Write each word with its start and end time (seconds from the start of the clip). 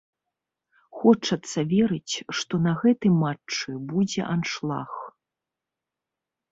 Хочацца 1.01 1.59
верыць, 1.75 2.15
што 2.39 2.53
на 2.65 2.73
гэтым 2.81 3.13
матчы 3.27 3.69
будзе 3.93 4.21
аншлаг. 4.33 4.91